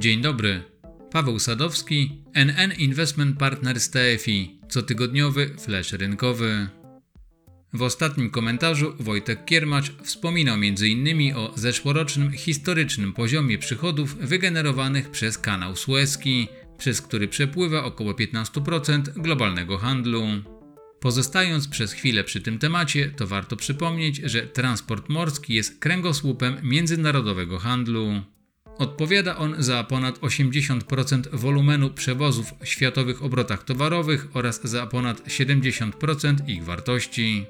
[0.00, 0.62] Dzień dobry.
[1.10, 6.68] Paweł Sadowski, NN Investment Partners TFI, cotygodniowy flash rynkowy.
[7.72, 11.36] W ostatnim komentarzu Wojtek Kiermacz wspominał m.in.
[11.36, 16.48] o zeszłorocznym historycznym poziomie przychodów wygenerowanych przez kanał Suezki,
[16.78, 20.22] przez który przepływa około 15% globalnego handlu.
[21.00, 27.58] Pozostając przez chwilę przy tym temacie, to warto przypomnieć, że transport morski jest kręgosłupem międzynarodowego
[27.58, 28.22] handlu.
[28.80, 36.48] Odpowiada on za ponad 80% wolumenu przewozów w światowych obrotach towarowych oraz za ponad 70%
[36.48, 37.46] ich wartości.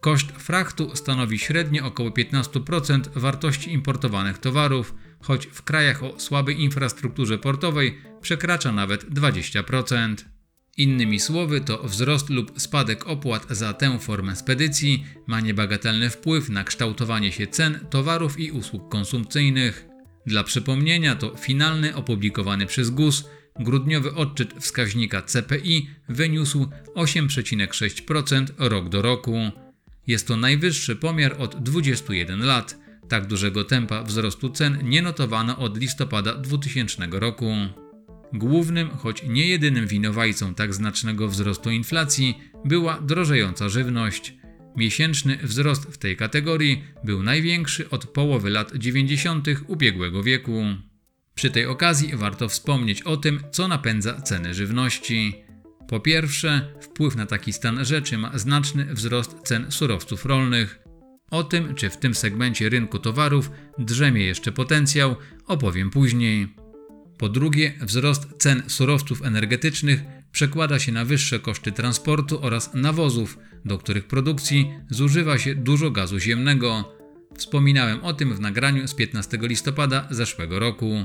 [0.00, 7.38] Koszt frachtu stanowi średnio około 15% wartości importowanych towarów, choć w krajach o słabej infrastrukturze
[7.38, 10.14] portowej przekracza nawet 20%.
[10.76, 16.64] Innymi słowy, to wzrost lub spadek opłat za tę formę spedycji ma niebagatelny wpływ na
[16.64, 19.88] kształtowanie się cen towarów i usług konsumpcyjnych.
[20.28, 23.24] Dla przypomnienia, to finalny opublikowany przez GUS
[23.60, 29.36] grudniowy odczyt wskaźnika CPI wyniósł 8,6% rok do roku.
[30.06, 32.78] Jest to najwyższy pomiar od 21 lat.
[33.08, 37.52] Tak dużego tempa wzrostu cen nie notowano od listopada 2000 roku.
[38.32, 44.34] Głównym, choć nie jedynym winowajcą tak znacznego wzrostu inflacji była drożejąca żywność.
[44.78, 49.46] Miesięczny wzrost w tej kategorii był największy od połowy lat 90.
[49.66, 50.64] ubiegłego wieku.
[51.34, 55.34] Przy tej okazji warto wspomnieć o tym, co napędza ceny żywności.
[55.88, 60.78] Po pierwsze, wpływ na taki stan rzeczy ma znaczny wzrost cen surowców rolnych.
[61.30, 66.48] O tym, czy w tym segmencie rynku towarów drzemie jeszcze potencjał, opowiem później.
[67.18, 70.00] Po drugie, wzrost cen surowców energetycznych
[70.38, 76.18] przekłada się na wyższe koszty transportu oraz nawozów, do których produkcji zużywa się dużo gazu
[76.18, 76.94] ziemnego.
[77.36, 81.04] Wspominałem o tym w nagraniu z 15 listopada zeszłego roku.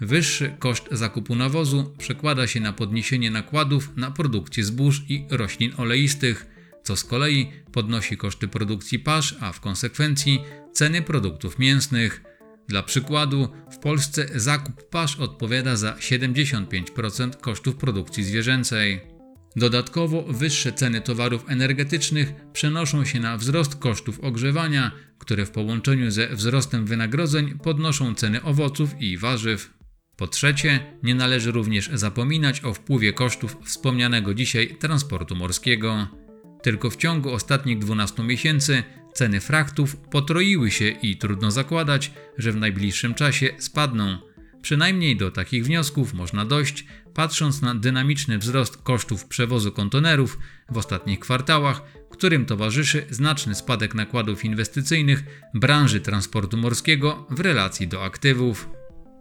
[0.00, 6.46] Wyższy koszt zakupu nawozu przekłada się na podniesienie nakładów na produkcję zbóż i roślin oleistych,
[6.82, 10.40] co z kolei podnosi koszty produkcji pasz, a w konsekwencji
[10.72, 12.29] ceny produktów mięsnych.
[12.70, 19.00] Dla przykładu, w Polsce zakup pasz odpowiada za 75% kosztów produkcji zwierzęcej.
[19.56, 26.28] Dodatkowo wyższe ceny towarów energetycznych przenoszą się na wzrost kosztów ogrzewania, które w połączeniu ze
[26.28, 29.74] wzrostem wynagrodzeń podnoszą ceny owoców i warzyw.
[30.16, 36.08] Po trzecie, nie należy również zapominać o wpływie kosztów wspomnianego dzisiaj transportu morskiego.
[36.62, 38.82] Tylko w ciągu ostatnich 12 miesięcy
[39.14, 44.18] ceny frachtów potroiły się i trudno zakładać, że w najbliższym czasie spadną.
[44.62, 50.38] Przynajmniej do takich wniosków można dojść, patrząc na dynamiczny wzrost kosztów przewozu kontenerów
[50.70, 58.04] w ostatnich kwartałach, którym towarzyszy znaczny spadek nakładów inwestycyjnych branży transportu morskiego w relacji do
[58.04, 58.68] aktywów.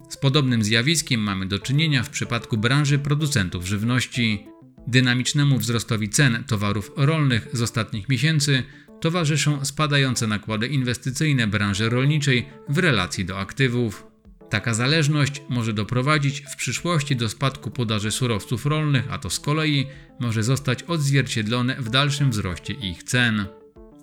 [0.09, 4.45] Z podobnym zjawiskiem mamy do czynienia w przypadku branży producentów żywności.
[4.87, 8.63] Dynamicznemu wzrostowi cen towarów rolnych z ostatnich miesięcy
[9.01, 14.05] towarzyszą spadające nakłady inwestycyjne branży rolniczej w relacji do aktywów.
[14.49, 19.87] Taka zależność może doprowadzić w przyszłości do spadku podaży surowców rolnych, a to z kolei
[20.19, 23.45] może zostać odzwierciedlone w dalszym wzroście ich cen.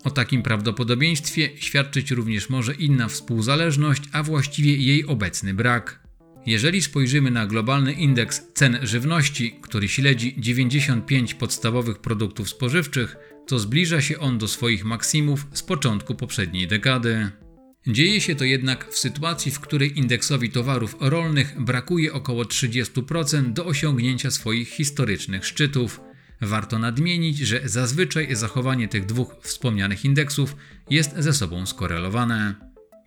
[0.04, 6.06] O takim prawdopodobieństwie świadczyć również może inna współzależność, a właściwie jej obecny brak.
[6.46, 14.00] Jeżeli spojrzymy na globalny indeks cen żywności, który śledzi 95 podstawowych produktów spożywczych, to zbliża
[14.00, 17.30] się on do swoich maksimów z początku poprzedniej dekady.
[17.86, 23.66] Dzieje się to jednak w sytuacji, w której indeksowi towarów rolnych brakuje około 30% do
[23.66, 26.00] osiągnięcia swoich historycznych szczytów.
[26.40, 30.56] Warto nadmienić, że zazwyczaj zachowanie tych dwóch wspomnianych indeksów
[30.90, 32.54] jest ze sobą skorelowane.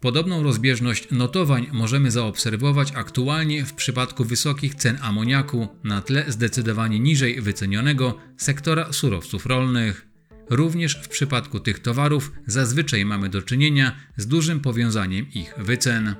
[0.02, 7.42] Podobną rozbieżność notowań możemy zaobserwować aktualnie w przypadku wysokich cen amoniaku na tle zdecydowanie niżej
[7.42, 10.09] wycenionego sektora surowców rolnych.
[10.50, 16.16] Również w przypadku tych towarów zazwyczaj mamy do czynienia z dużym powiązaniem ich wycen.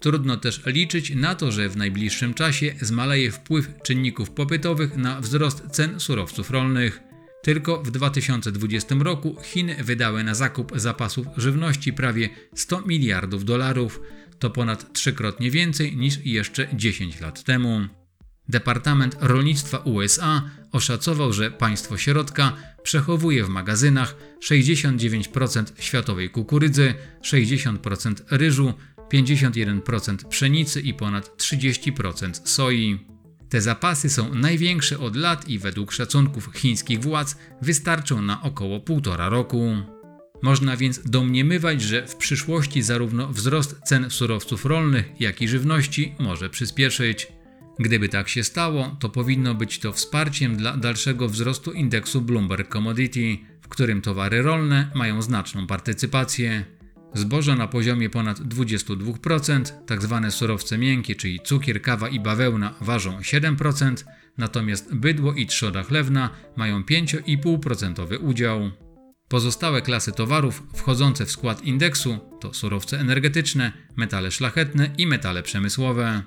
[0.00, 5.62] Trudno też liczyć na to, że w najbliższym czasie zmaleje wpływ czynników popytowych na wzrost
[5.70, 7.00] cen surowców rolnych.
[7.42, 14.00] Tylko w 2020 roku Chiny wydały na zakup zapasów żywności prawie 100 miliardów dolarów.
[14.38, 17.80] To ponad trzykrotnie więcej niż jeszcze 10 lat temu.
[18.48, 20.42] Departament Rolnictwa USA
[20.72, 22.52] oszacował, że państwo środka
[22.82, 28.74] przechowuje w magazynach 69% światowej kukurydzy, 60% ryżu,
[29.12, 32.98] 51% pszenicy i ponad 30% soi.
[33.48, 39.28] Te zapasy są największe od lat i według szacunków chińskich władz wystarczą na około półtora
[39.28, 39.76] roku.
[40.42, 46.50] Można więc domniemywać, że w przyszłości zarówno wzrost cen surowców rolnych, jak i żywności może
[46.50, 47.28] przyspieszyć.
[47.78, 53.38] Gdyby tak się stało, to powinno być to wsparciem dla dalszego wzrostu indeksu Bloomberg Commodity,
[53.60, 56.64] w którym towary rolne mają znaczną partycypację.
[57.14, 60.20] Zboża na poziomie ponad 22%, tzw.
[60.22, 64.04] Tak surowce miękkie, czyli cukier, kawa i bawełna ważą 7%,
[64.38, 68.70] natomiast bydło i trzoda chlewna mają 5,5% udział.
[69.28, 76.22] Pozostałe klasy towarów wchodzące w skład indeksu to surowce energetyczne, metale szlachetne i metale przemysłowe.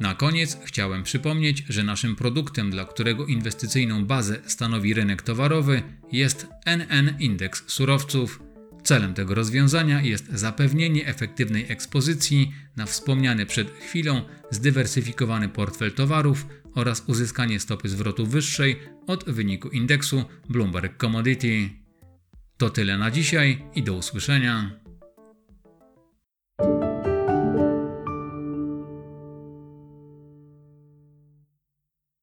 [0.00, 5.82] Na koniec chciałem przypomnieć, że naszym produktem, dla którego inwestycyjną bazę stanowi rynek towarowy,
[6.12, 8.42] jest NN Indeks Surowców.
[8.84, 17.04] Celem tego rozwiązania jest zapewnienie efektywnej ekspozycji na wspomniany przed chwilą zdywersyfikowany portfel towarów oraz
[17.06, 21.70] uzyskanie stopy zwrotu wyższej od wyniku indeksu Bloomberg Commodity.
[22.56, 24.85] To tyle na dzisiaj i do usłyszenia.